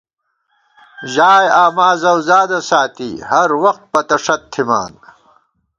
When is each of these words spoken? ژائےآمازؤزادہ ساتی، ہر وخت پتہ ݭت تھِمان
ژائےآمازؤزادہ 1.13 2.59
ساتی، 2.69 3.11
ہر 3.29 3.49
وخت 3.63 3.81
پتہ 3.91 4.17
ݭت 4.23 4.41
تھِمان 4.51 4.93